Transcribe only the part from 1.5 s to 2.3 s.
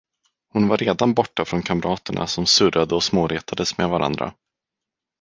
kamraterna,